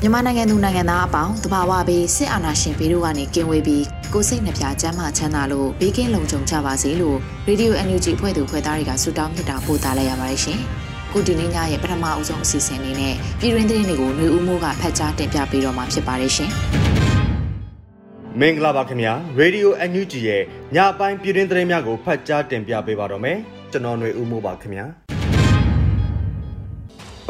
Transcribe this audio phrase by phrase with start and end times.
[0.00, 7.16] မြန်မာနိုင်ငံသူနိုင်ငံသားအပေါင်းတဘာဝဘေးစစ်အာဏာရှင်ဘေးတို့ကနေကင်းဝေးပြီးကိုစိတ်နှပြချမ်းမချမ်းသာလို့ဘေးကင်းလုံခြုံကြပါစေလို့
[7.48, 10.58] Radio NUG ဖွဲ့သူဖွဲ့သားတွေကဆုတောင်းမြတ်တာပို့သလိုက်ရပါတယ်ရှင်။
[11.12, 16.50] ကိုဒီနေ့ညရဲ့ပထမအဦးဆုံးအစီအစဉ်လေးနဲ့ပြည်တွင်းသတင်းတွေကိုຫນွေဦးမိုးကဖတ်ကြားတင်ပြပေးတော့မှာဖြစ်ပါတယ်ရှင်။
[18.40, 20.42] မင်္ဂလာပါခင်ဗျာ Radio NUG ရဲ့
[20.76, 23.36] ညပိုင်းပြည်တွင်းသတင်းများကိုဖတ်ကြားတင်ပြပေးပါတော့မယ်။
[23.72, 24.86] ကျွန်တော်ຫນွေဦးမိုးပါခင်ဗျာ။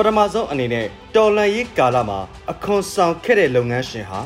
[0.01, 2.19] ပထမဆုံးအနေနဲ့တော်လန်ရေးကာလမှာ
[2.51, 4.19] အခွန်ဆောင်ခဲ့တဲ့လုပ်ငန်းရှင်ဟာ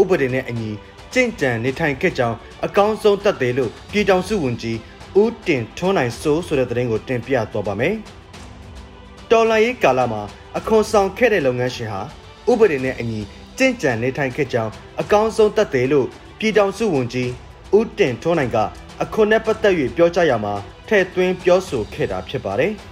[0.00, 0.70] ဥပဒေနဲ့အညီ
[1.12, 4.78] ကြင့်ကြံနေထိုင်ခဲ့ကြောင်းအကောင်းဆုံးတတ်တယ်လို့ပြည်ထောင်စုဝန်ကြီး
[5.20, 7.94] ဦးတင်ထွန်းနိုင်စိုးဆိုတဲ့သတင်းကိုတင်ပြသွားပါမယ်။
[9.30, 10.22] တော်လန်ရေးကာလမှာ
[10.58, 12.02] အခွန်ဆောင်ခဲ့တဲ့လုပ်ငန်းရှင်ဟာ
[12.50, 13.20] ဥပဒေနဲ့အညီ
[13.58, 16.06] ကြင့်ကြံနေထိုင်ခဲ့ကြောင်းအကောင်းဆုံးတတ်တယ်လို့
[16.38, 17.30] ပြည်ထောင်စုဝန်ကြီး
[17.78, 18.58] ဦးတင်ထွန်းနိုင်က
[19.02, 20.54] အခွန်နဲ့ပတ်သက်၍ပြောကြားရမှာ
[20.88, 22.74] ထည့်သွင်းပြောဆိုခဲ့တာဖြစ်ပါတယ်။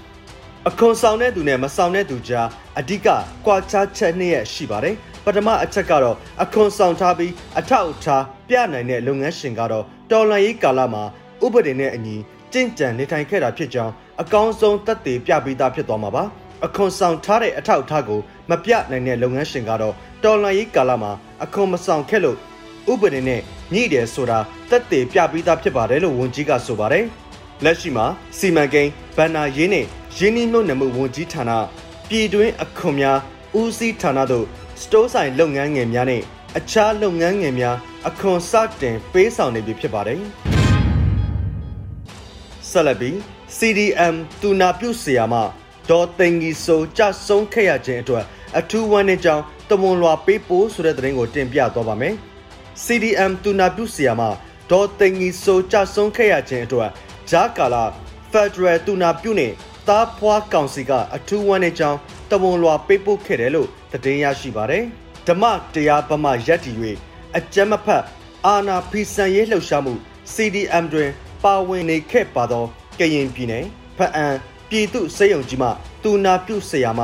[0.68, 3.08] အခွန်ဆောင်တဲ့သူနဲ့မဆောင်တဲ့သူကြားအဓိက
[3.46, 11.02] ကွာခြားချက်နှစ်ရက်ရှိပါတယ်ပထမအချက်ကတော့အခွန်ဆောင်ထားပြီးအထောက်အထားပြနိုင်တဲ့လုပ်ငန်းရှင်ကတော့တော်လှန်ရေးကာလမှာ
[11.44, 12.16] ဥပဒေနဲ့အညီ
[12.52, 13.92] ကြင့်ကြံနေထိုင်ခဲ့တာဖြစ်ကြောင်း
[14.22, 16.24] အကောင်းဆုံးသက်သေပြပြီးသားဖြစ်သွားမှာပါ
[16.66, 21.12] အခွန်ဆောင်ထားတဲ့အထောက်အထားကိုမပြနိုင်တဲ့လုပ်ငန်းရှင်ကတော့တော်လှန်ရေးကာလမှာ
[21.44, 22.36] အခွန်မဆောင်ခဲ့လို့
[22.92, 23.40] ဥပဒေနဲ့
[23.72, 24.38] ညှိတယ်ဆိုတာ
[24.70, 27.04] သက်သေပြပြီးသားဖြစ်ပါတယ်လို့ဝန်ကြီးကဆိုပါတယ်
[27.64, 28.06] လက်ရှိမှာ
[28.38, 29.86] စီမံကိန်းဗန္နာရေးနဲ့
[30.20, 31.50] ရင်းနှီးမြှုပ်နှံမှုဝန်ကြီးဌာန
[32.08, 33.18] ပြည်တွင်းအခွန်များ
[33.60, 34.46] ဦးစီးဌာနတို့
[34.80, 36.22] စတိုးဆိုင်လုပ်ငန်းငယ်များနဲ့
[36.58, 37.76] အခြားလုပ်ငန်းငယ်များ
[38.08, 40.20] အခွန်စတင်ပေးဆောင်နေပြီဖြစ်ပါတယ်
[42.70, 43.14] ဆက်လက်ပြီး
[43.58, 45.34] CDM တူနာပြုဆရာမ
[45.90, 48.24] ဒေါ်သိန်ကြီးစိုးကြဆုံးခဲ့ရခြင်းအတွက်
[48.58, 52.14] အထူးဝမ်းနည်းကြောင်းတမွန်လွာပေးပို့ဆိုတဲ့သတင်းကိုတင်ပြသွားပါမယ်
[52.84, 54.22] CDM တူနာပြုဆရာမ
[54.70, 56.90] ဒေါ်သိန်ကြီးစိုးကြဆုံးခဲ့ရခြင်းအတွက်
[57.30, 57.84] ဂျာကာလာ
[58.32, 59.52] Federal တူနာပြုနဲ့
[59.88, 61.98] သားဖွားကောင်စီကအထူးဝမ်းနေကြောင်း
[62.30, 64.84] တဝန်လွာပေးပို့ခဲ့တယ်လို့သတင်းရရှိပါတယ်။
[65.26, 65.44] ဓမ္မ
[65.74, 66.72] တရားဗမာရက်တီ၍
[67.36, 68.04] အကြမ်းမဖက်
[68.46, 69.94] အာနာဖီဆန်ရေးလှုပ်ရှားမှု
[70.34, 71.10] CDM တွင်
[71.44, 72.64] ပါဝင်နေခဲ့ပါသော
[72.98, 73.64] ကရင်ပြည်နယ်
[73.98, 74.26] ဖအံ
[74.68, 75.68] ပြည်သူစေယုံကြီးမှ
[76.02, 77.00] တူနာပြုဆရာမ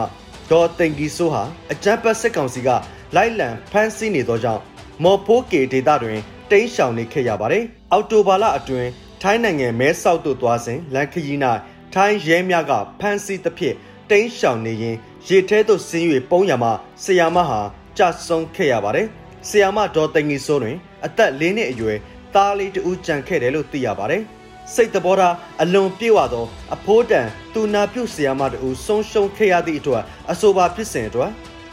[0.51, 2.69] ဒေါ်တင်ကီဆိုးဟာအကြမ်းဖက်စစ်ကောင်စီက
[3.17, 4.63] လိုက်လံဖမ်းဆီးနေသောကြောင့်
[5.03, 6.19] မော်ဖိုးကေဒေတာတွင်
[6.51, 8.91] တိမ်းရှောင်နေခဲ့ရပါတယ်။အော်တိုဘာလအတွင်း
[9.23, 11.39] ထိုင်းနိုင်ငံမဲဆောက်သို့သွားစဉ်လန်ခရီး၌
[11.95, 13.77] ထိုင်းရဲများကဖမ်းဆီးသဖြင့်
[14.11, 14.97] တိမ်းရှောင်နေရင်
[15.29, 16.71] ရေထဲသို့ဆင်း၍ပုံးရမှ
[17.03, 17.61] ဆရာမဟာ
[17.99, 19.07] ကြဆုံးခဲ့ရပါတယ်။
[19.49, 21.99] ဆရာမဒေါ်တငီစိုးတွင် အသက်၄နှစ်အရွယ်
[22.35, 24.23] သားလေးတူကြံခဲ့တယ်လို့သိရပါတယ်။
[24.75, 31.31] စိတ်တဘောထားအလွန်ပြေဝသော အဖိုးတန်တူနာပြုဆရာမတူဆုံးရှုံးခဲ့ရသည့်အတွက်အဆိုပါဖြစ်စဉ်အတွက်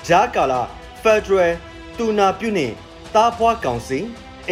[0.08, 0.62] ဂျာကာလာ
[1.04, 1.52] Federal
[1.98, 2.74] တူနာပြုနှင့်
[3.16, 4.00] တားဖွားကောင်စီ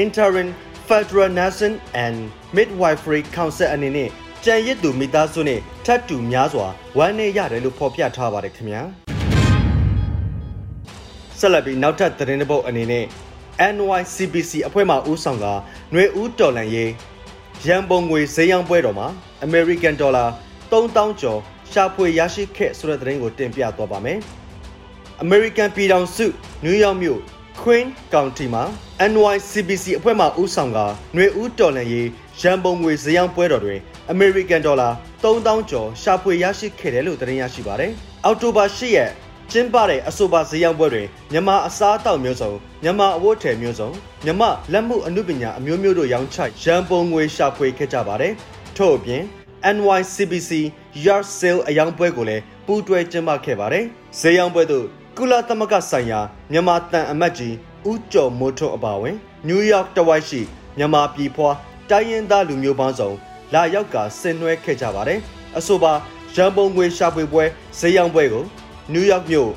[0.03, 0.49] Interim
[0.87, 2.17] Federal Nursing and
[2.55, 4.09] Midwifery Council အနေနဲ့
[4.44, 6.66] ကြံရစ်သူမိသားစုနဲ့ထပ်တူများစွာ
[6.98, 8.82] ဝမ်းနည်းရတယ်လို့ဖော်ပြထားပါတယ်ခင်ဗျာ
[11.38, 13.04] ဆက်လက်ပြီးနောက်ထပ်သတင်းတစ်ပုဒ်အနေနဲ့
[13.74, 16.90] NYCBC အဖွဲ့မှဦးဆောင်ကຫນွေဦးတော်လန်ရေး
[17.66, 19.08] ရန်ပုံငွေဈေးရောင်းပွဲတော်မှာ
[19.46, 20.28] American Dollar
[20.70, 21.40] 3000ကျော်
[21.72, 24.18] ရှာဖွေရရှိခဲ့ဆိုတဲ့သတင်းကိုတင်ပြသွားပါမယ်။
[25.24, 26.26] American ပြည်ထောင်စု
[26.64, 27.20] နယူးယောက်မြို့
[27.62, 28.64] Queen County မှာ
[29.10, 32.08] NYCBC အဖွဲ့မှဦးဆောင်ကຫນွေဦးတော်လန်ရေး
[32.40, 33.80] ရန်ပုံငွေဈေးရောင်းပွဲတော်တွင်
[34.13, 37.91] American Dollar 3000ကျော်ရှာဖွေရရှိခဲ့တယ်လို့သတင်းရရှိပါတယ်။
[38.25, 39.11] အောက်တိုဘာ10ရက်
[39.51, 42.51] ကျင်းပတဲ့အဆိုပါဈေးရောင်းပွဲတွင်မြန်မာအစားအသောက်မျိုးစုံ
[42.83, 43.89] မြန်မာအဝတ်ထည်မျိုးစုံ
[44.25, 48.33] မြန်မာလက်မှုအမှုပညာအမျိုးမျိုးတို့ရောင်းချရန်ပုံငွေရှာဖွေခဲ့ကြပါတယ်။
[48.77, 49.21] ထို့အပြင်
[49.75, 50.51] NYCBC
[51.05, 53.85] Yard Sale အယောင်ပွဲကိုလည်းပူးတွဲကျင်းပခဲ့ပါတယ်။
[54.19, 54.85] ဈေးရောင်းပွဲသို့
[55.17, 56.19] ကုလသမဂ္ဂဆိုင်ရာ
[56.51, 57.55] မြန်မာတန်အမတ်ကြီး
[57.89, 59.15] ဦးကျော်မိုးထွန်းအပါအဝင်
[59.47, 60.41] နယူးယောက်တဝိုက်ရှိ
[60.77, 61.49] မြန်မာပြည်ဖွာ
[61.89, 63.11] တိုင်းရင်းသားလူမျိုးပေါင်းစုံ
[63.53, 65.19] လာရောက်ကဆင်နွှဲခဲ့ကြပါတယ်။
[65.57, 65.93] အဆိုပါ
[66.35, 67.43] ရန်ပုံငွေရှာဖွေပွဲ
[67.79, 68.43] ဈေးရောင်းပွဲကို
[68.93, 69.51] နယူးယောက်မြို့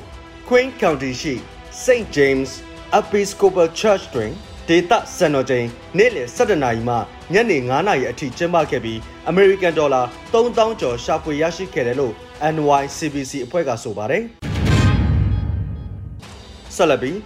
[0.47, 1.33] Queen County ရှိ
[1.83, 2.07] St.
[2.15, 2.49] James
[2.99, 4.31] Episcopal Church တွင်
[4.67, 5.65] ဒေသစံတော်ချိန်
[5.97, 6.95] နေ့လယ်7:00နာရီမှ
[7.33, 8.97] ညနေ9:00နာရီအထိကျင်းပခဲ့ပြီး
[9.31, 12.13] American Dollar 3000ကျော်ရှာဖွေရရှိခဲ့တယ်လို့
[12.53, 14.23] NYCBC အဖွဲ့ကဆိုပါတယ်။
[16.75, 17.17] ဆက်လက်ပြီး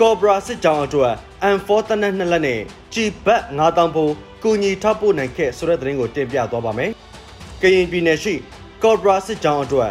[0.00, 1.14] ကော့ဘရာစစ်ကြောင်းအတွက်
[1.56, 2.60] M4 တနက်နှစ်လက်နဲ့
[2.94, 6.90] ကြီးဘတ်9000ဘိုး ကူညီထောက်ပို့နိုင်ခဲ့ဆိုတဲ့သတင်းကိုတင်ပြသွားပါမယ်။
[7.62, 8.34] ကရင်ပြည်နယ်ရှိ
[8.82, 9.90] ကော့ဘရာစစ်ကြောင်းအတွက်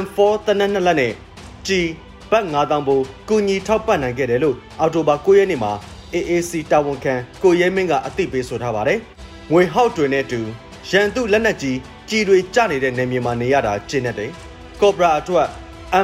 [0.00, 1.12] M4 တနက်နှစ်လက်နဲ့
[1.66, 1.88] ကြီး
[2.30, 5.72] ဘတ်9000ဘိုးကူညီထောက်ပံ့နိုင်ခဲ့တယ်လို့အော်တိုဘာ9ရက်နေ့မှာ
[6.14, 8.98] AAC တာဝန်ခံကိုရဲမင်းကအသိပေးဆိုထားပါတယ်။
[9.52, 10.40] ငွေဟောက်တွင်နဲ့တူ
[10.90, 11.78] ရန်သူလက်နက်ကြီး
[12.10, 14.30] ကြီးတွေကျနေတဲ့နေမြေမှာနေရတာကျင်းနေတယ်။
[14.80, 15.48] ကော့ဘရာအတွက်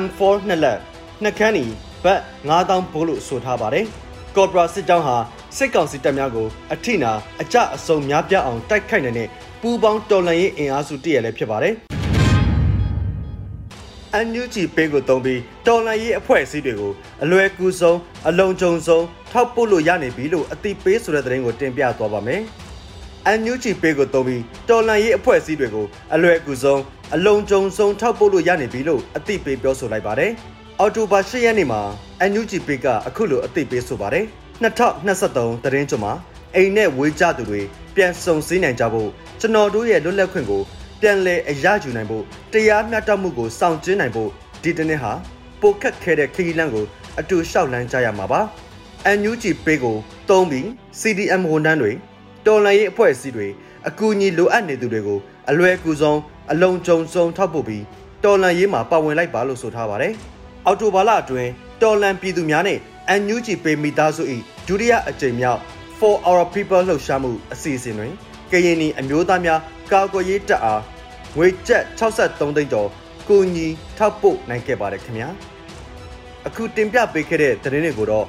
[0.03, 0.79] M4 နှစ်လက်
[1.23, 1.65] နှစ်ခန်းနီ
[2.05, 3.85] ဘတ်9000ဘိုးလို့ဆိုထားပါတယ်။
[4.37, 5.17] ကော့ဘရာစစ်ကြောင်းဟာ
[5.57, 7.13] စစ်ကောင်စီတပ်များကိုအထိနာ
[7.43, 9.29] အကြအဆုံများပြားအောင်တိုက်ခိုက်နေတဲ့
[9.61, 11.75] ပူးပေါင်းတော်လှန်ရေးအင်အားစုတည့်ရလည်းဖြစ်ပါတယ်။
[14.15, 16.93] အန်ယူဂျီပေးကိုတုံးပြီးတော်လှန်ရေးအဖွဲ့အစည်းတွေကို
[17.23, 17.99] အလွယ်ကူဆုံး
[18.29, 22.41] အလုံးကြုံဆုံးထောက်ပို့လို့ရနေပြီလို့အသိပေးဆိုတဲ့သတင်းကိုတင်ပြသွားပါမယ်။
[23.27, 26.81] အန်ယူဂျီပေးကိုတုံးပြီးတော်လှန်ရေးအဖွဲ့အစည်းတွေကိုအလွယ်ကူဆုံး
[27.15, 30.31] အလုံးကြုံဆုံးထောက်ပို့လို့ရနေပြီလို့အသိပေးပြောဆိုလိုက်ပါတယ်။
[30.81, 31.81] အော်တိုဘာ၈ရက်နေ့မှာ
[32.21, 34.27] အန်ယူဂျီပေးကအခုလိုအသိပေးဆိုပါတယ်။
[34.61, 36.13] 2023သတင်းကြမှာ
[36.55, 37.61] အိမ်နဲ့ဝေးကြသူတွေ
[37.95, 39.09] ပြန်စုံစည်းနိုင်ကြဖို့
[39.41, 40.63] ကျွန်တော်တို့ရဲ့လွတ်လပ်ခွင့်ကို
[41.01, 44.31] ပြန်လည်အရယူနိုင်ဖို့တရားမျှတမှုကိုစောင့်ကျဉ်းနိုင်ဖို့
[44.63, 45.13] ဒီတနေ့ဟာ
[45.61, 46.85] ပိုခက်ခဲတဲ့ခရီးလမ်းကို
[47.21, 48.41] အတူလျှောက်လန်းကြရမှာပါ။
[49.19, 49.97] NUG ပေးကို
[50.31, 50.67] တုံးပြီး
[51.01, 51.93] CDM ဝန်ထမ်းတွေ
[52.47, 53.47] တော်လှန်ရေးအဖွဲ့အစည်းတွေ
[53.89, 55.19] အကူအညီလိုအပ်နေသူတွေကို
[55.51, 56.21] အလွယ်ကူဆုံး
[56.53, 57.85] အလုံးကြုံဆုံးထောက်ပို့ပြီး
[58.25, 60.13] တော်လှန်ရေးမှာပါဝင်လိုက်ပါလို့ဆိုထားပါတယ်။
[60.67, 61.51] အော်တိုဘာလအတွင်း
[61.83, 62.79] တော်လှန်ပြည်သူများနဲ့
[63.19, 64.23] NUG ပေးမိသားစု၏
[64.67, 65.61] ဒုတိယအကြိမ်မြောက်
[65.99, 68.13] For Our People လှုပ်ရှားမှုအစီအစဉ်တွင်
[68.53, 69.61] ကရင်နီအမျိုးသားများ
[69.93, 70.83] ကာကွယ်ရေးတပ်အား
[71.37, 72.89] ငွေကျပ်63သိန်းကျော်
[73.29, 73.67] ကိုညီ
[73.99, 75.29] ထောက်ပို့နိုင်ခဲ့ပါတယ်ခင်ဗျာ
[76.47, 78.27] အခုတင်ပြပေးခဲ့တဲ့သတင်းတွေကိုတော့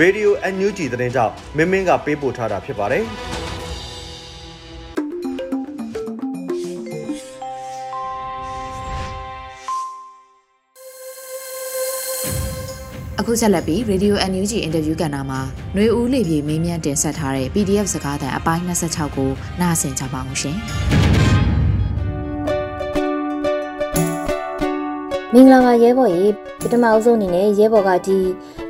[0.00, 3.04] Radio NUG သတင်းကြောင့်မင်းမင်းကပေးပို့ထားတာဖြစ်ပါတယ်
[13.23, 15.41] အခုဆက်လက်ပြီး Radio NUG အင်တာဗျူးကဏ္ဍမှာ
[15.73, 20.57] ຫນွေဦးလေပြေမေးမြန်းတင်ဆက်ထားတဲ့ PDF စကားသံအပိုင်း26ကိုနားဆင်ကြပါအောင်ရှင်
[25.33, 26.25] မင်္ဂလာပါရဲဘော်ရေ
[26.61, 28.17] ပထမအဆုံးအနေနဲ့ရဲဘော်ကဒီ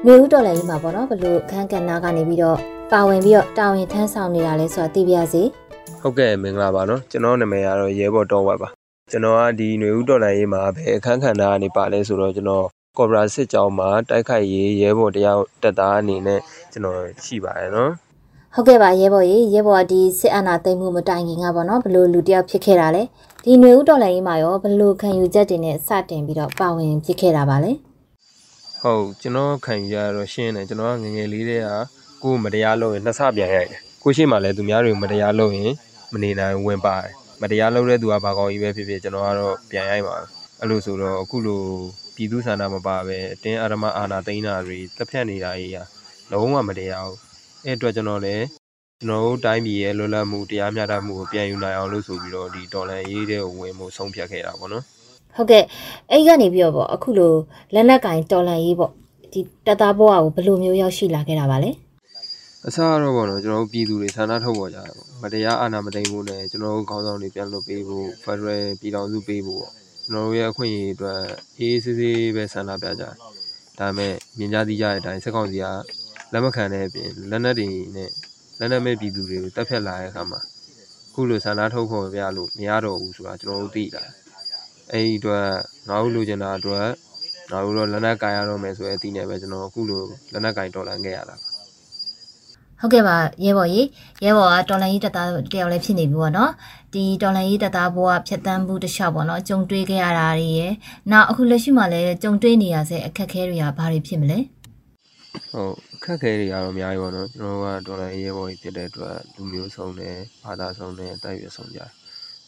[0.04, 2.58] ຫນွေဦးတော်လည်းကြီးမှာပေါ့နော်ဘလို့အခန်းကဏ္ဍကနေပြီးတော့
[2.92, 5.44] ပါဝင်ပြီးတော့တာဝန်ထမ်းဆောင်နေတာလဲဆိုတာသိပြရစေ
[6.02, 8.70] ဟုတ်ကဲ့မင်္ဂလာပါနော်ကျွန်တော်နာမည်ကတော့ရဲဘော်တော်ဝက်ပါ
[9.12, 12.66] ကျွန်တော်ကဒီຫນွေဦးတော်လည်းကြီးမှာဘယ်အခန်းကဏ္ဍကနေပါလဲဆိုတော့ကျွန်တော်
[12.99, 16.41] ကော်ပိုရာစစ်ကြောင်းမှာတိုက်ခိုက်ရေးရဲဘော်တယောက်တက်သားအနေနဲ့
[16.73, 17.93] ကျွန်တော်ရှိပါတယ်နော်
[18.55, 23.03] ဟုတ်ကဲ့ပါရဲဘော်ရေရဲဘော်ကဒီစစ်အာဏာသိမ်းမှုမတိုင်ခင်ကပေါ့နော်ဘလို့လူတယောက်ဖြစ်ခဲ့တာလဲ
[23.45, 27.73] ဒီຫນွေဥတော်လည်းကြီးမှာရောဘလို့ခံယူချက်တွေနဲ့စတင်ပြီးတော့ပါဝင်ဖြစ်ခဲ့တာပါလဲ
[28.83, 31.71] ဟုတ်ကျွန်တော်ခံယူရတော့ရှင်းတယ်ကျွန်တော်ကငငယ်လေးတည်းက
[32.23, 35.73] ကိုမတရားလုပ်ရင်နှစ်ဆပြန်ရိုက်တယ်ကိုရှိမှလည်းသူများတွေမတရားလုပ်ရင်
[36.13, 37.13] မနေနိုင်ဝင်ပါတယ်
[37.43, 40.17] မတရားလုပ်တဲ့သူကဘာကောင်းကြီးပဲဖြစ်ဖြစ်ကျွန်တော်ကတော့ပြန်ရိုက်ပါ
[40.61, 41.63] အဲ့လိုဆိုတော့အခုလို
[42.15, 45.79] ပြည်သူဆန္ဒမပါပဲအတင်းအာရမအာနာသိန်းတာတွေတက်ဖြတ်နေတာကြီးက
[46.33, 47.19] လုံးဝမတရားဘူး
[47.65, 48.45] အဲ့အတွက်ကျွန်တော်လည်း
[49.01, 54.85] ကျွန်တော်တို့တိုင်းပြည်ရဲ့လွတ်လပ်မှုတရားမျှတမှုကိုပြန်ယူနိုင်အောင်လို့ဆိုပြီးတော့ဒီဒေါ်လာရေးတဲ့ဝင်မှုဆုံးဖြတ်ခဲ့တာပေါ့နော်
[55.37, 55.65] ဟုတ်ကဲ့
[56.11, 57.35] အဲ့ကနေပြီးတော့ပေါ့အခုလို
[57.75, 58.93] လက်နက်ကင်တော်လန်ရေးပေါ့
[59.33, 61.71] ဒီတပ်သားဘဝကိုဘယ်လိုမျိုးရောက်ရှိလာခဲ့တာပါလဲ
[62.67, 71.21] အစားတော့ပေါ့နော်ကျွန်တော်တို့ပြည်သူတွေဆန္ဒထုတ်ပေါ်ကြတယ်ပေါ့မတရားအာဏာမသိမ်းဖို့နဲ့ကျွန်တော်တို့ခေါင်းဆောင်တွေပြန်လွတ်ပေးဖို့ဖက်ဒရယ်ပြည်ထောင်စုပေးဖို့ပေါ့ ကျွန်တော်တို့ရဲ့အခွင့်အရေးအတွက်
[71.59, 73.15] အေးအေးဆေးဆေးပဲဆန္ဒပြကြတယ်။
[73.79, 75.67] ဒါပေမဲ့မြင်ကြသိကြတဲ့အတိုင်းစက်ကောင်စီက
[76.33, 78.11] လက်မခံတဲ့အပြင်လက်နက်တွေနဲ့
[78.59, 80.41] လက်နက်မဲ့ပြည်သူတွေကိုတပ်ဖြတ်လာတဲ့အခါမှာ
[81.15, 84.05] ခုလိုဆန္ဒထုတ်ဖော်ပြလို့မရတော့ဘူးဆိုတာကျွန်တော်တို့သိလာ။
[84.93, 85.47] အဲဒီအတွက်
[85.89, 86.87] ငါတို့လိုချင်တာအတွက်
[87.51, 91.55] ငါတို့တော့လက်နက်ကင်ရတော့မယ်ဆိုတဲ့အသည့်နဲ့ပဲကျွန်တော်အခုလိုလက်နက်ကင်တော်လန်ခဲ့ရတာပါ
[92.81, 93.87] ဟုတ်ကဲ့ပါရဲဘော်ကြီး
[94.25, 96.51] ရဲဘော်ကတော်လန်ရေးတပ်သားတယောက်လည်းဖြစ်နေပြီပေါ့နော်
[96.95, 100.73] ဒီတော်လန်ရေးတပ်သားဘဝဖြတ်တန်းမှုတစ်လျှောက်ပေါ့နော်ကြုံတွေ့ခဲ့ရတာတွေရယ်
[101.11, 104.39] နောက်အခုလက်ရှိမှာလည်းကြုံတွေ့နေရဆဲအခက်အခဲတွေကဘာတွေဖြစ်မလဲ
[105.51, 111.91] ဟုတ်အခက်အခဲတွေကတော့အများကြီးပေါ့နော်ကျွန်တော်ကတော်လန်ရေးရဲဘော်ကြီးဖြစ်တဲ့အတွက်လူမျိုးဆုံးတယ်ဘာသာဆုံးတယ်တိုက်ရွဆုံးကြတယ်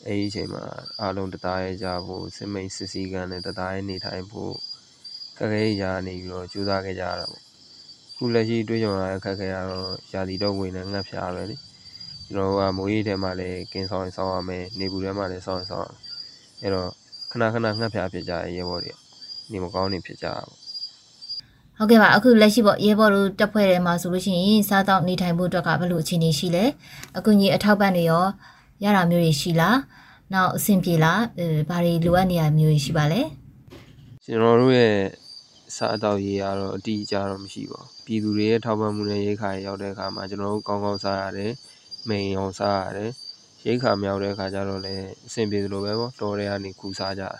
[0.06, 0.62] အဲဒီအချိန်မှာ
[1.00, 4.54] အားလုံးတသားရဲကြဖို့စစ်မိန်စစ်စည်းကမ်းနဲ့တသားရဲနေထိုင်ဖို့
[5.36, 7.42] ခက်ခဲရနေပြီးတော့ကြိုးစားခဲ့ကြရတာပေါ့
[8.16, 11.56] ခုလက်ရှိတွေးကြုံရတဲ့အခက်အခဲကတော့ရာသီတုပ်ဝင်နဲ့ငှက်ဖျားပဲလေ
[12.28, 16.00] ကျွန်တော်တို့ကမိုးရိပ်ထဲမှာလည်းကင်းဆောင်ရင်ဆောင်ရမယ်နေပူထဲမှာလည်းဆောင်ရင်ဆောင်ရမယ်
[16.62, 16.88] အဲ့တော့
[17.30, 18.92] ခဏခဏငှက်ဖျားဖြစ်ကြရဲ့ရဲဘော်တွေ
[19.50, 20.66] နေမကောင်းနေဖြစ်ကြတာပေါ့
[21.78, 26.64] ဟုတ်ကဲ့ပါအခုလက်ရှိပေါ့ရဲဘော်တို့တက်ဖွဲ့ထဲမှာဆိုလို့ရှိရင်စားတော့နေထိုင်ဖို့အတွက်ကဘယ်လိုအခြေအနေရှိလဲ
[27.16, 28.24] အခုညီအထောက်ပံ့တွေရော
[28.84, 29.78] ရတာမျိုးတွေရှိလား
[30.32, 33.20] နောက်အဆင်ပြေလားအဲဘာတွေလိုအပ်နေရမျိုးရှိပါလဲ
[34.24, 34.94] ကျွန်တော်တို့ရဲ့
[35.76, 41.52] စားအသောက်ရေးကတော့အတီးအကျတော့မရှိပါဘူးပြည်သူတွေရဲ့ထောက်ပံ့မှုနဲ့ရိတ်ခါရောက်တဲ့အခါမှာကျွန်တော်တို့ကောင်းကောင်းစားရတယ်
[42.08, 43.12] မိန်အောင်စားရတယ်
[43.66, 47.36] ရိတ်ခါမြောက်တဲ့အခါကျတော့လည်းအဆင်ပြေသလိုပဲပေါ့တော်တွေကနေခူစားကြတယ်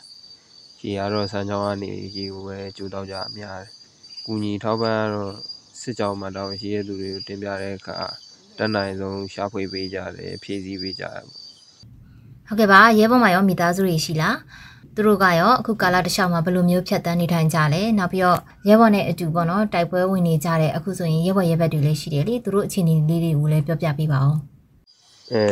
[0.83, 3.71] ရေကတော့စမ်းချောင်းကနေရေကိုပဲကြိုတော့ကြအများတယ်
[4.27, 5.35] ကူညီထောက်ပံ့ကတော့
[5.81, 7.97] စစ်ကြောင်းမှာတော့ရှိရတဲ့သူတွေကိုတင်ပြတဲ့အခါ
[8.59, 11.25] တက်နိုင်ဆုံးရှာဖွေပေးကြတယ်ဖြည့်ဆည်းပေးကြတယ်
[12.49, 14.37] ဟုတ်ကဲ့ပါရဲဘော်မှာရောမိသားစုတွေရှိလား
[14.95, 24.56] သူတို့ကရောအခုကာလတစ်လျှောက်မှာဘယ်လိုမျိုးဖြတ်တန်းနေထိုင်ကြလဲနောက်ပြီးတော့ရဲဘော်နဲ့အတူပေါ့နော်တိုက်ပွဲဝင်နေကြတဲ့အခုဆိုရင်ရဲဘော်ရဲဘက်တွေလည်းရှိတယ်လေသူတို့အခြေအနေလေးတွေကိုလည်းပြောပြပေးပါဦး
[25.33, 25.43] အဲ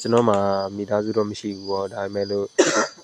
[0.00, 0.36] ကျွန်တော်မှ
[0.76, 2.46] မိသားစုတော့မရှိဘူးပေါ့ဒါပေမဲ့လို့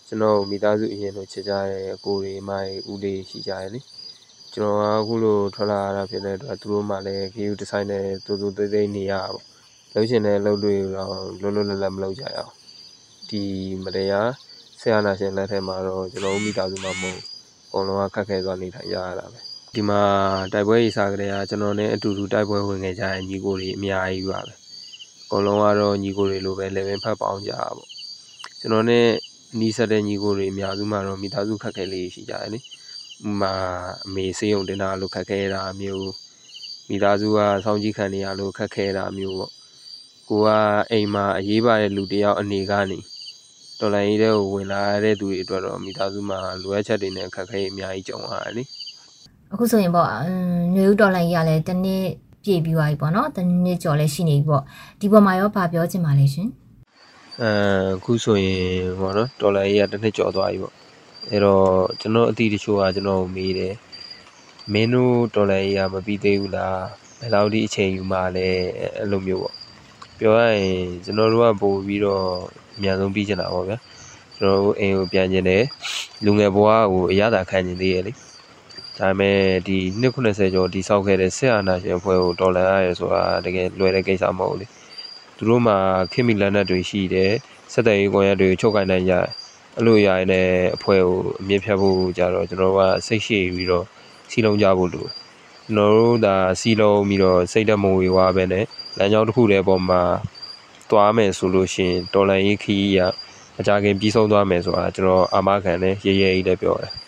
[0.08, 3.80] ကျွန်တော်မိသားစုအရင်လိုချစ်ကြတဲ့အကိုတွေမိုင်းဦးလေးရှိကြတယ်လေ
[4.54, 9.44] ကျွန်တော်ကအခုလိုထွက်လာရတာဖြစ်တဲ့အတွက်သူတို့မှလည်း view design နဲ့တူတူသေးသေးနေရပါပေါ့
[9.92, 12.52] လှုပ်ရှင်တဲ့လှုပ်တွေတော့လွတ်လွတ်လပ်လပ်မလုပ်ကြရအောင်
[13.30, 13.42] ဒီ
[13.84, 14.30] မတရား
[14.80, 17.18] ဆရာနာရှင်လက်ထက်မှာတော့ကျွန်တော်မိသားစုမှမဟုတ်
[17.68, 19.38] အကုန်လုံးကခက်ခဲသွားနေထိုင်ရရတာပဲ
[19.75, 20.00] ဒီမှာ
[20.52, 24.59] တိုက်ပွဲရေးစားကြတဲ့ကကျွန်တော်နဲ့အတူတူတိုက်ပွဲဝင်ခဲ့ကြတဲ့ညီကိုတွေအများကြီးပါပဲအ
[25.30, 27.88] ကုန်လုံးကတော့ညီကိုတွေလိုပဲ level ဖတ်ပေါင်းကြတာပေါ့
[28.60, 29.06] ကျွန်တော်နဲ့
[29.58, 33.54] နီးစပ်တဲ့ညီကိုတွေအများစုမှာတော့မိသားစုခက်ခဲလေးရှိကြတယ်လေဥမာ
[34.06, 36.10] အမေစေးုံတင်တာလို့ခက်ခဲတာမျိုး
[36.88, 39.52] မိသားစုကစောင့်ကြည့်ခံနေရလို့ခက်ခဲတာမျိုးပေါ့
[40.28, 40.49] ကိုက
[40.90, 42.99] အိမ်မှာအရေးပါတဲ့လူတစ်ယောက်အနေကနေ
[43.78, 48.62] တော်လိုင်းရေးတဲ့ကိုဝင်လာတဲ့သူတွေအတွက်တော့မိသားစုမှာလိုအပ်ချက်တွေနဲ့ခက်ခဲအများကြီးကြုံရတယ်လေ
[49.52, 50.25] အခုဆိုရင်ပေါ့အမ်
[50.72, 52.06] ຫນွေဦးတော်လိုင်းကြီးကလည်းတစ်နှစ်
[52.44, 54.62] ပြည့်ပြီးသွားပြီပေါ့နော်တစ်နှစ်ကျော်လည်းရှိနေပြီပေါ့
[55.00, 56.49] ဒီပေါ်မှာရောဗာပြောချင်ပါလေရှင်
[57.40, 57.50] အဲ
[57.97, 58.62] အခုဆိုရင်
[58.99, 60.75] ဟောနော်ဒေါ်လာရေးကတစ်နှစ်ကျော်သွားပြီပေါ့
[61.30, 61.64] အဲ့တော့
[62.00, 63.75] ကျွန်တော်အတီးတချို့ကကျွန်တော်ကိုမေးတယ်
[64.73, 66.80] မင်းတို့ဒေါ်လာရေးကမပြီးသေးဘူးလား
[67.18, 68.49] ဘယ်လောက်ဒီအချိန်ယူမှလဲ
[68.99, 69.54] အဲ့လိုမျိုးပေါ့
[70.18, 72.25] ပြောရရင်ကျွန်တော်တို့ကပို့ပြီးတော့
[72.76, 73.78] အများဆုံးပြီးချင်တာပေါ့ဗျာ
[74.37, 75.62] ကျွန်တော်တို့အိမ်ကိုပြန်ကျင်တယ်
[76.25, 78.12] လူငယ်ဘဝကိုအရသာခံကျင်သေးရဲ့လေ
[79.00, 79.38] ဒါပေမဲ့
[79.69, 84.66] ဒီ290ကျော်ဒီဆောက်ခဲ့တဲ့ဆက်အာနာရှင်အဖွဲ့ကိုဒေါ်လာရရဆိုတာတကယ်လွယ်တဲ့ကိစ္စမဟုတ်ဘူးလေ
[85.37, 85.76] သူတို့မှာ
[86.12, 87.33] ခင်မီလက်နက်တွေရှိတယ်
[87.73, 89.26] စက်တရေးကွန်ရက်တွေချုပ်ကိုင်နိုင်ကြတယ်
[89.76, 93.85] အဲ့လိုရရင်လည်းအဖွဲ့ကိုအမြင့်ဖြတ်ဖို့ကြတော့ကျွန်တော်တို့ကစိတ်ရှိပြီးတော့
[94.30, 95.07] စီလုံးကြဖို့လို
[95.64, 98.64] ကျွန်တော်တို့ဒါစီလုံးပြီးတော့စိတ်တမဝေဝါပဲနဲ့
[98.99, 100.02] လမ်းကြောင်းတစ်ခုတည်းပေါ်မှာ
[100.90, 102.99] သွားမယ်ဆိုလို့ရှိရင်တော်လန်ရေးခီးရ
[103.59, 107.00] အကြခင်ပြီးဆုံးသွားမယ်ဆိုတာကျွန်တော်အာမခံနဲ့ရေရဲကြီးလည်းပြောတယ်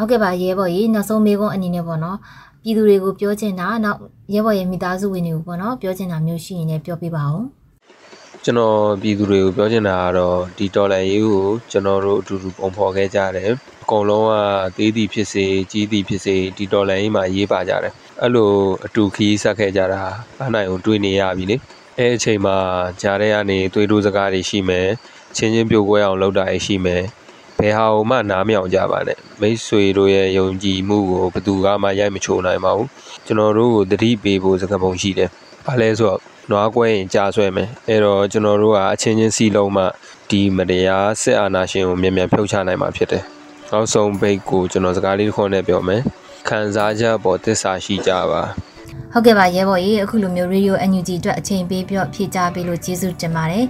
[0.00, 2.18] ဟုတ်ကဲ့ပါရဲဘော်ကြီးနောက်ဆုံးမေးခွန်းအနေနဲ့ပေါ့နော်
[2.62, 3.98] ပြည်သူတွေကိုပြောချင်တာနောက်
[4.34, 7.42] ရဲဘော်ရဲ့မိသားစုဝင်တွေကိုပေါ့နော်ပြောချင်တာမျိုးရှိရင်လည်းပြောပြပါဦး
[8.44, 13.50] ကျွန်တော်ပြည်သူတွေကိုပြောချင်တာကတော့ဒီတော်လန်ရေးကိုကျွန်တော်တို့အတူတူပုံဖော်ခဲ့ကြတယ်
[13.82, 14.32] အကုန်လုံးက
[14.76, 18.50] သေးသည်ဖြစ်စေကြီးသည်ဖြစ်စေဒီတော်လန်ရေးမှာရေးပါကြတယ်အဲ့လို
[18.84, 20.02] အတူခီးဆက်ခဲ့ကြတာ
[20.38, 21.56] ဘာနိုင်ကိုတွေးနေရပြီလေ
[21.98, 22.56] အဲ့အချိန်မှာ
[23.00, 24.88] ဂျားတဲ့ကနေသွေးတိုးစကားတွေရှိမယ်
[25.36, 27.02] ချင်းချင်းပြိုကွဲအောင်လုပ်တာရှိမယ်
[27.60, 32.88] ဘယ်ဟာမှနားမယောင်ကြပါနဲ့မိတ်ဆွေတို့ရဲ့ယုံကြည်မှုကိုဘယ်သူမှရိုက်မချိုးနိုင်ပါဘူး
[33.26, 35.28] ကျွန်တော်တို့ကိုတတိပေးဖို့စကားပုံရှိတယ်
[35.66, 39.84] ဘာလဲဆိုတော့နွားကွဲရင်ကြာဆွဲမယ်အဲ့တော့ကျွန်တော်တို့ကအချင်းချင်းစီလုံးမှ
[40.30, 43.22] ဒီမတရားစစ်အာဏာရှင်ကိုမြန်မြန်ဖြုတ်ချနိုင်မှာဖြစ်တယ်။
[43.70, 46.00] နောက်ဆုံးဘိတ်ကိုကျွန်တော်စကားလေးတစ်ခွန်းနဲ့ပြောမယ်။
[46.48, 48.42] ခံစားချက်ပေါ်သစ္စာရှိကြပါ
[49.12, 53.64] ဟုတ်ကဲ့ပါရဲဘော်ကြီးအခုလိုမျိုး Radio NUG အတွက်အချိန်ပေးပြီးတော့ဖြည့်ချပေးလို့ကျေးဇူးတင်ပါတယ်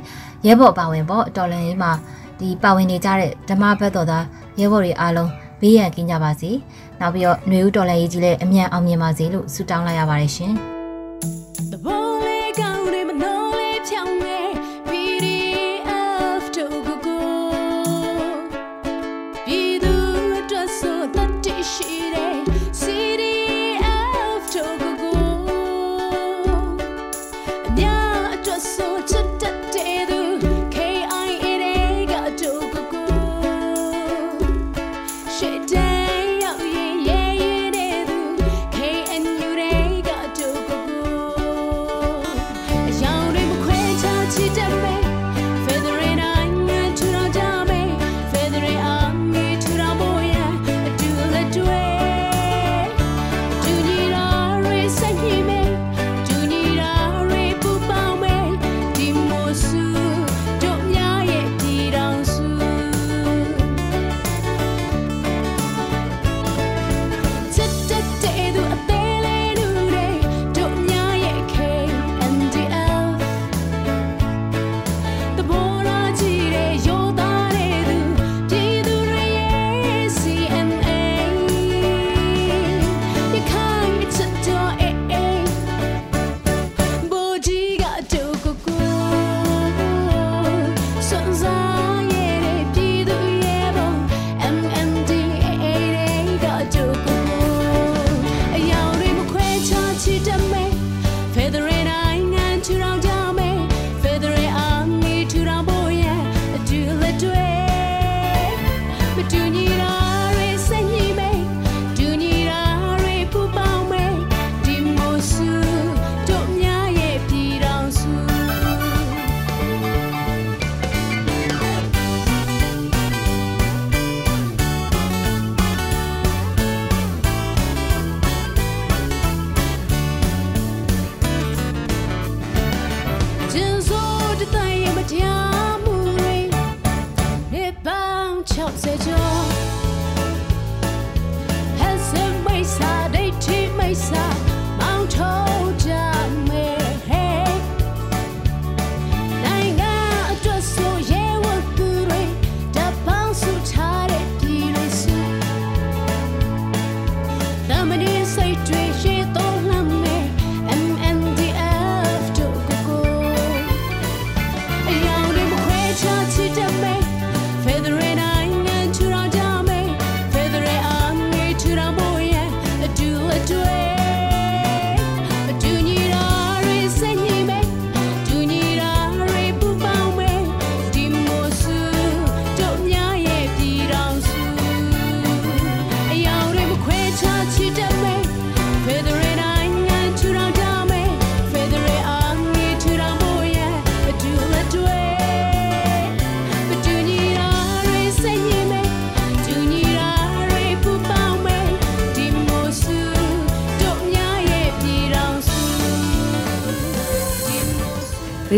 [0.47, 1.93] ရဲဘော်ပါဝင်ပေါ့တော်လန်ရေးမှာ
[2.41, 4.25] ဒီပါဝင်နေကြတဲ့ဓမ္မဘက်တော်သား
[4.61, 5.31] ရဲဘော်တွေအားလုံး
[5.61, 6.51] ဘေးရန်ကင်းကြပါစေ
[7.01, 10.80] နောက်ပြီးတော့ຫນွေဦးတော်လန်ရေးကြီးလည်းအမြန်အောင်မြင်ပါစေလို့ဆုတောင်းလိုက်ရပါတယ်ရှင်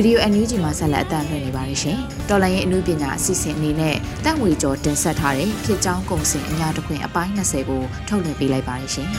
[0.02, 9.08] စုရေဒီယို NUG မှာဆက်လက်အသံလွှင့်နေပါတယ်ရှင်။တော်လိုင်းရဲ့အမှုပညာအစီအစဉ်အနေနဲ့တက်ငွေကျော်တင်ဆက်ထားတဲ့ဖြစ်ကြောင်းကုံစင်အညာတစ်ခွင်အပိုင်း20ကိုထုတ်လွှင့်ပေးလိုက်ပါတယ်ရှင်။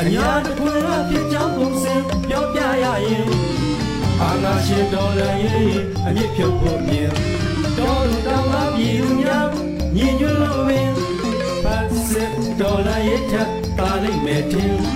[0.00, 1.94] အညာတခွင်ကဖြစ်ကြောင်းပုံစံ
[2.28, 3.26] ပြောပြရရင်
[4.22, 7.10] အာငါရှင်တော်လည်းအမြင့်ဖြုတ်ဖို့မြင်
[7.78, 9.48] တော်လူတောင်းလာပြည်သူများ
[9.96, 10.90] ညီညွတ်လို့ပင်
[11.64, 14.95] ပတ်စစ်တော်လည်းထပ်ပါလိမ့်မယ်တင်ဖက်ဒရယ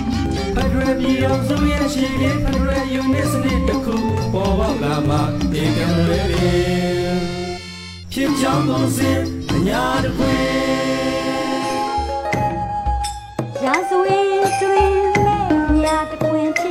[1.01, 3.95] ပြည်အောင်စုရဲ့ရှိတဲ့ဖက်ဒရယ်ယူနစ်စနစ်တစ်ခု
[4.33, 5.15] ပေါ်ပေါက်လာမှ
[5.51, 7.19] ဒီကံလွယ်ပင်
[8.11, 9.11] ဖြစ်ကြောင်းပုံစံ
[9.51, 10.41] အညာတခွင်
[13.65, 14.25] ရာဇဝင်
[14.61, 14.91] တွင်
[15.25, 15.45] မဲ့
[15.81, 16.70] မြာတကွင်ဖြစ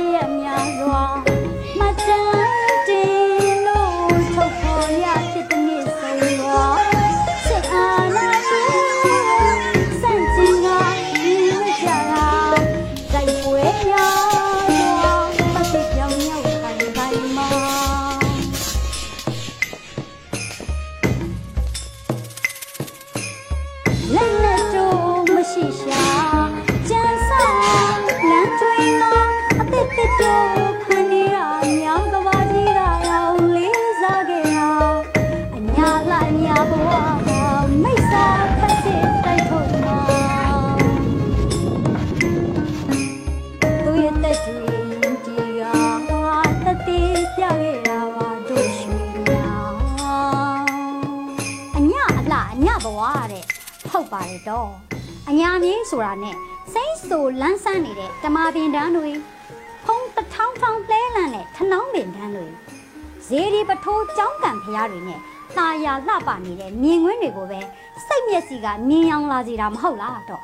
[66.91, 67.59] မြင်ကွင်းတွေကိုပဲ
[68.07, 70.41] စိတ်မျက်စိကမြင်အောင်လာစီတာမဟုတ်လားတော့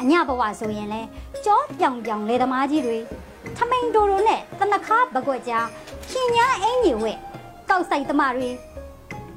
[0.00, 1.00] အညဘဝဆိုရင်လဲ
[1.44, 2.98] ကြောပြောင်ပြောင်လေသမားကြီးတွေ
[3.56, 5.66] ထမိန်တိုတိုနဲ့တနခါပကွက်ကြား
[6.10, 7.12] ရှင်ညာအင်ကြီးဝဲ
[7.70, 8.48] ကောက်ဆိုင်သမားတွေ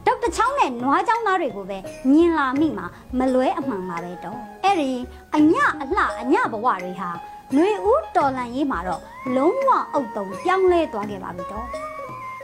[0.06, 1.78] ဒေါက်တာချောင်းနဲ့နွားချောင်းသားတွေကိုပဲ
[2.10, 2.86] မြင်လာမိမှာ
[3.18, 4.92] မလွဲအမှန်ပါပဲတော့အဲ့ဒီ
[5.36, 7.10] အညအလှအညဘဝတွေဟာ
[7.54, 9.02] ຫນွေဦးတော်လန်ရေးမှာတော့
[9.36, 11.68] လုံးဝအုတ်တုံပြောင်းလဲသွားခဲ့ပါပြီတော့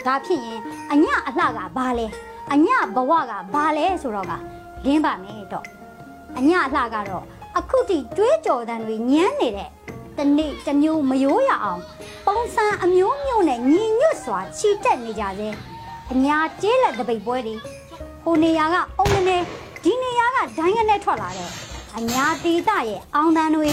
[0.06, 0.60] ဒါဖြစ်ရင်
[0.92, 2.08] အညအလှကဘာလဲ
[2.54, 4.34] အညဘဝကဘာလဲဆိုတော့က
[4.86, 5.66] လင်းပါမယ်တော့
[6.38, 7.24] အညအလှကတော့
[7.58, 9.70] အခုထိတွေးကြော်တန်တွေညမ်းနေတဲ့
[10.18, 11.82] တနေ့တစ်မျိုးမရိုးရအောင်
[12.26, 15.56] ပုံစံအမျိုးမျိုးနဲ့ညီညွတ်စွာခြိတက်နေကြသေး
[16.12, 17.56] အညာကျေးလက်တပိတ်ပွဲတွေ
[18.24, 19.38] ဟိုနေရာကအုံနေ
[19.84, 21.50] ဒီနေရာကဒိုင်းကနေထွက်လာတဲ့
[21.98, 23.70] အညာဒေတာရဲ့အောင်တန်းတွေ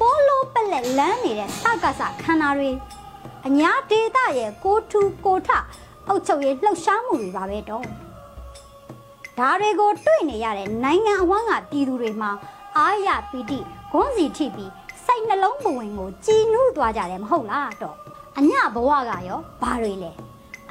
[0.00, 2.70] ပိုးလိုပက်လက်လန်းနေတဲ့စကစခန္ဓာတွေ
[3.46, 5.48] အညာဒေတာရဲ့ကိုထူကိုထ
[6.08, 7.84] အုတ်ချုပ်ရဲ့လှုပ်ရှားမှုတွေပါပဲတော့
[9.38, 12.30] ဒါတွေကိုတွေ့နေရတဲ့နိုင်ငံအဝန်းကပြည်သူတွေမှာ
[12.76, 13.58] အာရပီတိ
[13.92, 14.70] ဂွန်းစီထိပြီး
[15.04, 17.96] စိတ်နှလုံးပဝင်ကိုကြည်နူးသွားကြတယ်မဟုတ်လားတော့
[18.38, 20.10] အညဘဝကရောဘာတွေလဲ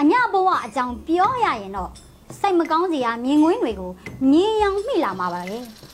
[0.02, 1.92] အညဘဝအကြောင်းပြောရရင်တော့
[2.40, 3.92] စိတ်မကောင်းစရာမြင်ကွင်းတွေကို
[4.32, 5.60] မြင်ရောင်မိလာမှာပါပဲ။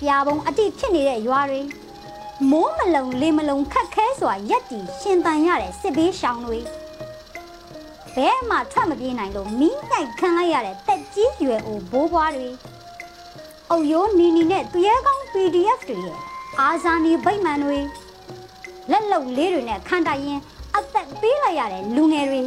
[0.00, 1.60] ပြာပုံအတိဖြစ်နေတဲ့ရွာတွေ
[2.50, 6.58] မိုးမလုံလေမလုံခက်ခဲစွာရက်တီရှင်တန်ရတဲ့စစ်ဘေးရှောင်တွေ
[8.16, 12.48] ဘဲမှထွက်မပြေးနိုင်လို့မီးတိုက်ခံလိုက်ရတဲ့တက်ကြီးရွယ်အိုဘိုးဘွားတွေ
[13.70, 16.16] အုပ်ရိုးနီနီနဲ့သူရဲကောင်း PDF တွေရဲ့
[16.60, 17.78] အာဇာနည်ဗိမ္မာန်တွေ
[18.90, 20.40] လက်လုံလေးတွေနဲ့ခံတိုင်ရင်
[20.76, 22.42] အသက်ပေးလိုက်ရတဲ့လူငယ်တွေ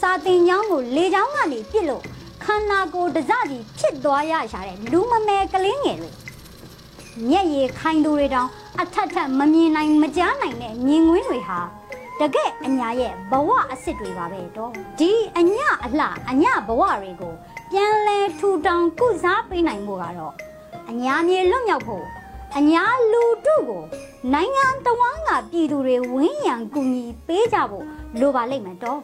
[0.00, 2.02] စာတင်ချောင်းကိုလေချောင်းကနေပြစ်လို့
[2.44, 6.10] ခန္ဓာကိုယ်တစစီဖြစ်သွားရရှာတဲ့လူမမယ်ကလေးငယ်တွေ
[7.28, 8.48] မျက်ရည်ခိုင်သူတွေတောင်
[8.80, 11.60] အထက်ထက်မမြင်နိုင်မကြားနိုင်တဲ့မြင်ကွင်းတွေဟာ
[12.20, 17.34] တကယ့်အညာရဲ့ဘဝအစ်စ်တွေပါပဲတော့ဒီအညာအလှအညာဘဝတွေကို
[17.70, 20.34] ပြန်လဲထူထောင်ကုစားပေးနိုင်ဖို့ကတော့
[20.88, 22.04] အအညာမြေလွတ်မြောက်ဖို့
[22.56, 23.84] အညာလူတုကို
[24.32, 27.84] နိုင်ငံတော်ဝန်ကပြည်သူတွေဝင်းရံကူညီပေးကြဖို့
[28.20, 29.00] လိုပါလိမ့်မယ်တော့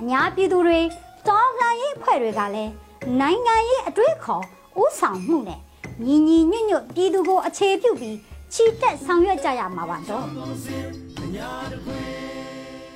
[0.00, 0.80] အညာပြည်သူတွေ
[1.28, 2.72] တော်လှန်ရေးဖွဲ့တွေကလည်း
[3.20, 4.44] နိုင်ငံရေးအတွေ့အခေါ်
[4.82, 5.60] ဥဆောင်မှုနဲ့
[6.04, 8.16] ညီညီညွတ်ညွတ်ပြည်သူကိုအခြေပြုပြီး
[8.52, 10.26] ချီတက်ဆောင်ရွက်ကြရမှာပါတော့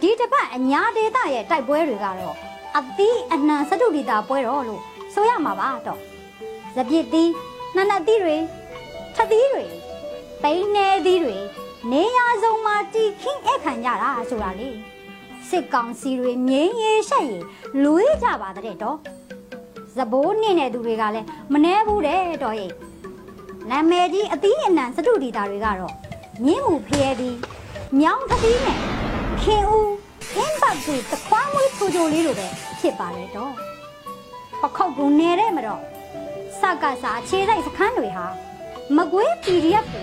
[0.01, 2.37] ဒီတစ်ပတ်အညာဒေတာရဲ့တိုက်ပွဲတွေကတော့
[2.79, 4.83] အသီးအနှံစတုဒီတာပွဲတော်လို့
[5.15, 6.01] ဆိုရမှာပါတော့
[6.75, 7.31] စပြစ်သီး
[7.75, 8.37] နှနတ်သီးတွေ
[9.15, 9.65] ထသီးတွေ
[10.43, 11.37] ပိန်းနေသီးတွေ
[11.93, 14.71] နေရာစုံမှာတီခင်းအခခံကြတာဆိုတာလေ
[15.49, 17.39] စစ်ကောင်စီတွေငိမ့်ရေရှက်ရေ
[17.83, 18.97] လူရကြပါတဲ့တော့
[19.95, 22.73] ဇဘိုးနေတဲ့သူတွေကလည်းမနှဲဘူးတဲ့တော့ရဲ့
[23.71, 25.95] နာမည်ကြီးအသီးအနှံစတုဒီတာတွေကတော့
[26.45, 27.37] မြင်းမှုဖျဲပြီး
[28.01, 28.79] မြောင်းသတိနဲ့
[29.43, 29.93] ခင်ဦး
[30.37, 32.49] အင်းပတ်ကူတခွားမွေးချိုချိုလေးလိုပဲ
[32.81, 33.53] ဖြစ်ပါတယ်တော့
[34.61, 35.81] ပခောက်ကူနေတဲ့မတော့
[36.61, 38.27] စကစားအခြေဆိုင်စခန်းတွေဟာ
[38.97, 40.03] မကွေး PDF တွေ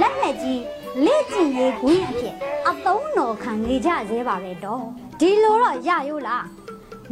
[0.00, 0.62] လက်နဲ့ကြီး
[1.04, 2.34] လက်ကျင်ရေးကွင်းအဖြစ်
[2.68, 4.84] အသုံးတော်ခံနေကြသေးပါပဲတော့
[5.20, 6.46] ဒီလိုတော့ရရိုးလား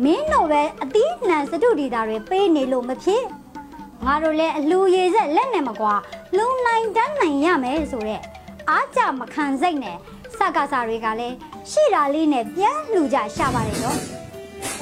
[0.05, 3.25] မင်းတို့ပဲအသီးနှံစတုဒီတာတွေပေးနေလို့မဖြစ်
[4.05, 5.95] ငါတို့လည်းအလူရည်ဆက်လက်နဲ့မကွာ
[6.37, 8.23] လုံနိုင်တန်းနိုင်ရမယ်ဆိုတော့
[8.71, 9.97] အားကြမခံစိတ်နဲ့
[10.39, 11.37] စကားစာတွေကလည်း
[11.71, 14.01] ရှိတာလေးနဲ့ပြန်လှူကြရှာပါတယ်တော့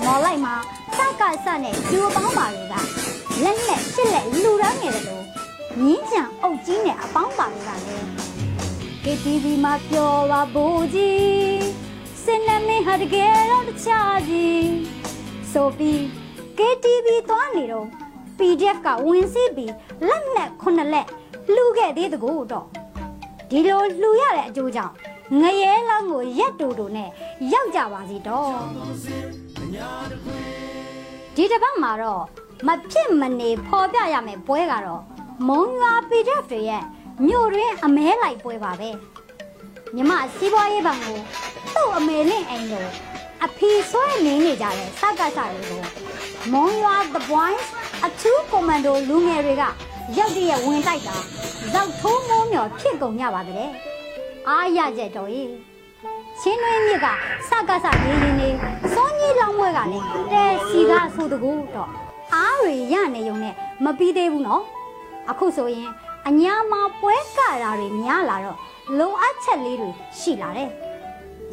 [0.05, 0.55] မော်လိုက်မှာ
[0.97, 2.75] စကားစနဲ့ကျူပေါင်းပါတွေက
[3.45, 5.25] လက်နဲ့ရှစ်လက်လူရမ်းနေတယ်လို့
[5.83, 8.07] မြင်းကြံအုပ်ကြီးနဲ့အပေါင်းပါတွေကလည်း
[9.05, 11.67] KTV မှာပြောပါဘိုးကြီး
[12.25, 14.69] စင်နမင်းဟာတကယ်တော့တခြားကြီး
[15.53, 16.01] ဆိုပြီး
[16.59, 17.87] KTV သွားနေတော့
[18.39, 19.73] PDF ကဝင်စီးပြီး
[20.09, 21.07] လက်နဲ့ခုနှစ်လက်
[21.55, 22.69] လှူခဲ့သေးတကူတော့
[23.51, 24.95] ဒီလိုလှူရတဲ့အကျိုးကြောင့်
[25.41, 27.09] ငရဲလောင်းကိုရက်တူတူနဲ့
[27.53, 28.51] ရောက်ကြပါစီတော့
[31.35, 32.23] ဒီတစ်ပတ်မှာတော့
[32.67, 35.03] မဖြစ်မနေဖော်ပြရမယ်ပွဲကတော့
[35.49, 36.83] မုံရွာ PDF တွေရဲ့
[37.27, 38.91] မြို့ရင်းအမဲလိုက်ပွဲပါပဲ
[39.95, 41.19] မြမစီးပွားရေးဘဏ်ကို
[41.75, 42.87] သူ့အမေလင့်အိမ်ကို
[43.45, 45.83] အဖီဆွဲနေနေကြတဲ့စကားစားတွေကို
[46.53, 47.67] မုံရွာ The Boys
[48.07, 49.65] အထူးကွန်မန်ဒိုလူငယ်တွေက
[50.17, 51.17] ရောက်တည်းဝင်တိုက်တာ
[51.73, 53.69] ဇောက်ထိုးမိုးမြော်ဖြစ်ကုန်ကြပါတဲ့
[54.49, 55.51] အားရကြတော်ကြီး
[56.41, 57.07] ချင်းတွင်းမြစ်က
[57.49, 58.49] စကားစားရေးရင်းနေ
[58.95, 61.91] စောကြီးလောင်းဘွဲကလည်းတဲစီကဆိုတကူတော့
[62.35, 64.63] အားတွေရနေုံနဲ့မပြီးသေးဘူးနော်
[65.31, 65.89] အခုဆိုရင်
[66.29, 68.59] အညာမှာပွဲကတာတွေများလာတော့
[68.99, 70.71] လုံအပ်ချက်လေးတွေရှိလာတယ်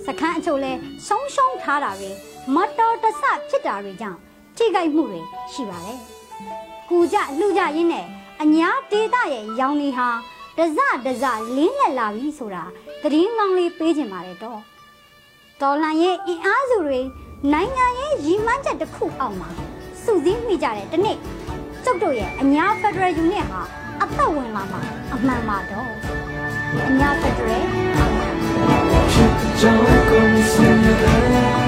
[0.05, 0.71] စခန်းအချို့လဲ
[1.07, 2.09] ဆုံးရှုံးထားတာတွေ
[2.55, 4.19] မတော်တဆဖြစ်တာတွေကြောင့်
[4.57, 5.21] ထိခိုက်မှုတွေ
[5.53, 5.99] ရှိပါတယ်။
[6.89, 8.05] ကူကြလှူကြရင်းနဲ့
[8.43, 10.09] အညာဒေတာရဲ့ရောင်နေဟာ
[10.57, 12.63] တစတစလင်းလက်လာပြီဆိုတာ
[13.01, 14.59] သတင်းကောင်းလေးပေးခြင်းပါတယ်တော့။
[15.61, 16.99] တော်လှန်ရေးအင်အားစုတွေ
[17.53, 19.49] နိုင်ငံရေးရည်မှန်းချက်တစ်ခုအောက်မှာ
[20.03, 21.17] စုစည်းမိကြတဲ့ဒီနေ့
[21.83, 23.61] ကျုပ်တို့ရဲ့အညာဖက်ဒရယ်ယူနစ်ဟာ
[24.01, 24.81] အသက်ဝင်လာမှာ
[25.13, 25.91] အမှန်ပါတော့။
[26.87, 27.65] အညာဖက်ဒရယ်
[27.97, 28.27] အောင်ပါ
[29.59, 31.64] ကြောင်း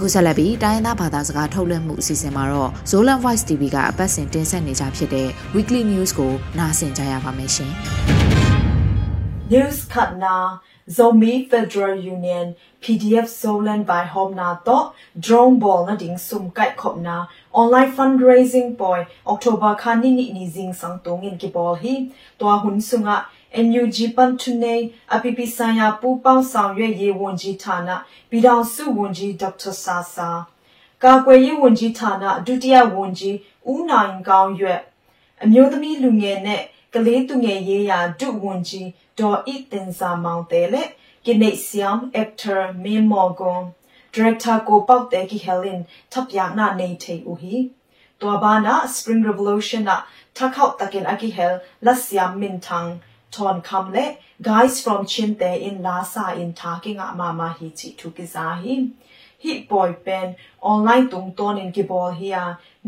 [0.00, 7.72] အခုဆက်လက်ပြီးတိုင်းရင်းသားဘာသာစကားထုတ်လွှင့်မှုအစီအစဉ်မှာတော့ Zolan Voice TV ကအပတ်စဉ်တင်ဆက်နေကြဖြစ်တဲ့ Weekly News ကိုနားဆင်ကြရပါမယ်ရှင်။
[9.52, 10.36] News Katna
[10.96, 12.46] Zombie Federal Union
[12.82, 14.76] PDF Zolan by Homna to
[15.24, 17.16] drone ball na ding sum kai khopna
[17.52, 19.00] online fundraising boy
[19.32, 21.94] October khani ni ni jing sang tung in ki ball hi
[22.38, 23.16] to hun sunga
[23.65, 24.75] NUG Pantune
[25.13, 27.89] APP ဆိုင်ရာပူးပေါင်းဆောင်ရွက်ရေးဝန်ကြီးဌာန
[28.29, 30.29] ပြည်ထောင်စုဝန်ကြီးဒေါက်တာဆာဆာ
[31.03, 33.37] ကာကွယ်ရေးဝန်ကြီးဌာနဒုတိယဝန်ကြီး
[33.71, 34.81] ဦးနိုင်ကောင်းရွက်
[35.43, 40.89] အမျိုးသမီးလူငယ်နဲ့ကလေးသူငယ်ရေးရာဒုဝန်ကြီးဒေါ်ဤတင်စာမောင်တဲလက်
[41.25, 43.61] ကိနေဆီယမ်အက်တာမင်းမော်ဂွန်
[44.13, 45.79] ဒရိုက်တာကိုပေါက်တဲကီဟယ်လင်
[46.11, 47.55] တပ်ပြနာနေထေဦးဟီ
[48.21, 49.99] ตัวบ้านะ Spring Revolution นะ
[50.37, 51.53] ทักเข้าตะเกนอากิเฮล
[51.85, 52.85] ลัสยามมินทัง
[53.30, 58.26] ton kamle guys from chinte in lasa in talking a mama hi chi thu ki
[58.34, 58.76] zahi
[59.44, 60.36] hi boy pen
[60.74, 62.44] online tung ton in ki bol hia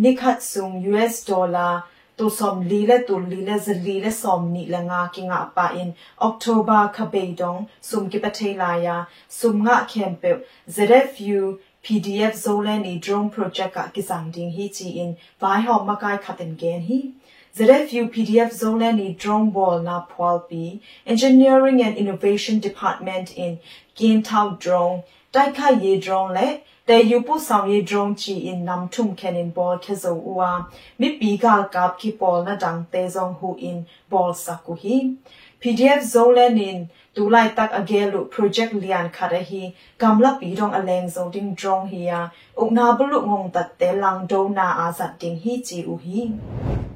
[0.06, 1.82] nikhat sung us dollar
[2.18, 5.94] to som lile to lile z lile som ni la nga ki nga pa in
[6.28, 8.96] october khabe dong sum ki pathe la ya
[9.40, 10.34] sum nga khem pe
[10.78, 11.40] zrfu
[11.84, 16.56] pdf zolan ni drone project ka kisang ding hi chi in vai ho makai khaten
[16.64, 17.00] gen hi
[17.54, 23.60] ZFU PDF Zolani Drombol Napwalpi, Engineering and Innovation Department in
[23.94, 29.52] Gintau Drong, Daika Ye Drong Le, Te Yupo Sang Ye Drong Chi in Namtum Kenin
[29.52, 30.66] Bol Kezo Ua,
[30.98, 35.18] Mipiga Gap Ki Bol Na Dang Te Zong Hu in Bol Sakuhi.
[35.62, 42.32] PDF Zolanin Dulai Tak Agelu Project Lian Karahi, Gamla Pidong Aleng Zong Ding Drong Hiya,
[42.56, 46.91] Ukna Bulu Ngong Tat Te Lang Dona Azat Ding Hi Chi Uhi.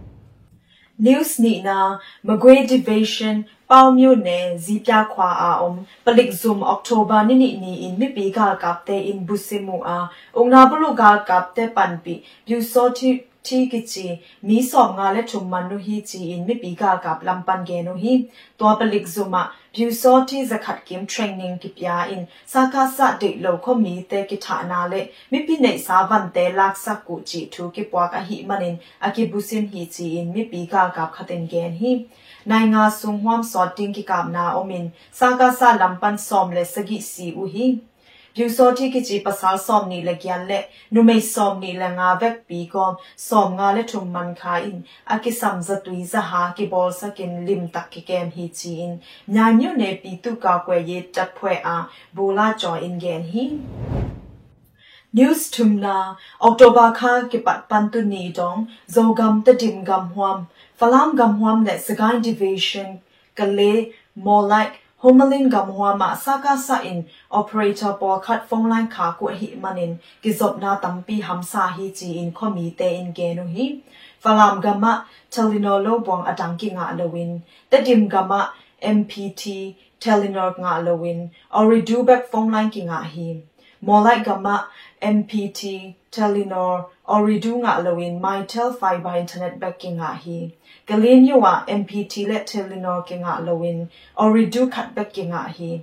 [0.99, 1.77] News ni na
[2.25, 3.37] magwe division
[3.71, 5.73] ပေါမျိုးနယ်ဇီပြခွာအာအုံ
[6.05, 9.99] ပလိကဇုံအောက်တိုဘာနိနိနီအင်မိပီကကပ်တေအင်ဘူစီမူအာ
[10.37, 12.15] အုံနာဘလုကကပ်တေပန်ပီ
[12.49, 13.09] ဘျူစောတီ
[13.48, 14.06] ทีกิจี
[14.48, 18.14] มีสอบงาและชุมมันนุฮีจีอินไม่ปีกากับลำปันเกนุฮี
[18.60, 19.44] ตัวปลิกซุมะ
[19.76, 24.94] บิวซอที่จะขัดเกมเทรนนิ่งกิปยาอินสากาสะเด็กโลก็มีเตกิฐานาเล
[25.32, 31.92] มิปีในสาวันเตลักสักกุจีทูกิปวากะหิมันินอากิบุซินฮีจีอินไม่ปีกากับขัดเต็นเกนฮี
[32.50, 34.86] နိုင်ငါဆုံဟွမ်စောတင်ကိကမ်နာအမင်
[35.20, 37.68] စာကာဆာလမ်ပန်ဆ ோம் လေစဂိစီဦးဟီ
[38.37, 40.57] bju so ti ki chi pasal som ni le gyan le
[40.97, 44.57] nu mei som ni le nga vek pi kom som nga le thum man kha
[44.71, 44.83] in
[45.15, 48.31] a ki sam za tui za ha ki bol sa kin lim tak ki kem
[48.37, 48.93] hi chi in
[49.37, 51.77] nya nyu ne pi tu ka kwe ye tat phwe a
[52.21, 53.49] bu la cho in gen hi
[55.21, 55.99] news tumna
[56.51, 60.49] october kha ki pat pan tu ni dong zo gam ta dim gam huam
[60.83, 62.99] falam gam huam le sagai division
[63.41, 63.71] kale
[64.29, 69.11] more like homelin gam huam ma saka sa in operator por khat phone line kha
[69.19, 69.93] ko hi manin
[70.23, 73.67] ki zop na tampi ham sa hi chi in khomi te in ge no hi
[74.25, 74.95] falam gama
[75.37, 77.31] telinor lo bong adang ki nga lowin
[77.71, 78.41] ta dim gama
[78.97, 79.55] mpt
[80.07, 81.21] telinor nga lowin
[81.55, 83.29] or do back phone line ki nga hi
[83.81, 84.69] more like gama
[85.03, 90.51] MPT, Telenor, Oridu nga lawin MyTel fiber internet backing nga hi.
[90.87, 95.83] Galin yuwa MPT let Telenor ki nga lawin Oridu cut backing nga hi.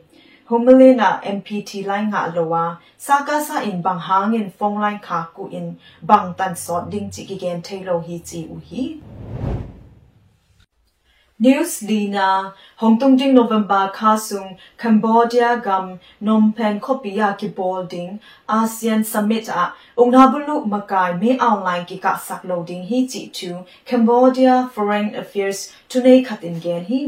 [0.49, 5.79] Humalina MPT line nga lawa saka sa in bang hangin phone line ka ku in
[6.03, 8.99] bang tan sot ding chi ki gen thailo hi chi u hi.
[11.43, 19.03] News Lina Hong Kong ding November Kasung Cambodia gam Phnom Penh Kopia ki boarding ASEAN
[19.03, 25.13] Summit a Ungnabulu Makai me online ki ka sak loading hi chi tu Cambodia Foreign
[25.15, 27.03] Affairs tunai khatin gen hi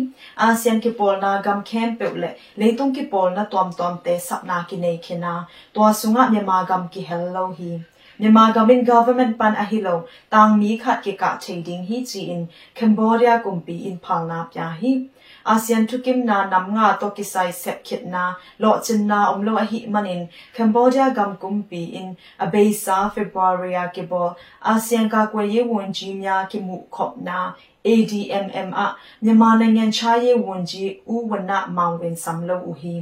[0.50, 4.20] ASEAN ki pol na gam camp pe le leitung ki pol na tom tom te
[4.30, 7.74] sapna ki nei khina to sunga Myanmar gam ki hello hi
[8.22, 9.96] မြန်မာ government government pan ahilo
[10.34, 12.42] tang mi khat ke ka chading hi chi in
[12.78, 14.92] cambodia kumpi in phalna pya hi
[15.46, 18.24] ASEAN tukim na nam nga to kisai sep khit na
[18.60, 20.22] lo chin na omlo a hi manin
[20.56, 24.36] Cambodia gam kumpi in abesa February ke bo
[24.74, 27.54] ASEAN ka kwe ye won ji nya ki mu khop na
[27.86, 28.88] ADMM အ
[29.24, 32.96] မြန်မာနိုင်ငံခြားရေးဝန်ကြီးဦးဝဏမောင်ဝင်စံလို့ဦးဟီ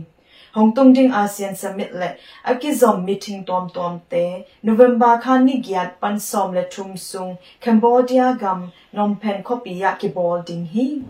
[0.53, 5.99] Hong Kong ding ASEAN Summit le akizom meeting tom tom te November khan ni gyat
[5.99, 11.01] pan som le thum sung Cambodia gam Phnom Penh copy ya ki ball ding hi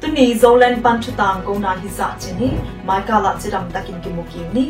[0.00, 2.50] tu ni zolan pan thu tang ko na hi za chin hi
[2.84, 4.66] mai ka la chiram takin ki muki ni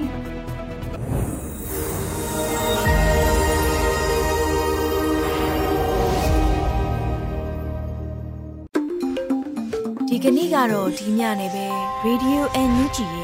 [10.08, 11.66] ဒီကနေ့ကတော့ဒီညနေပဲ
[12.06, 13.23] Radio NUG ရဲ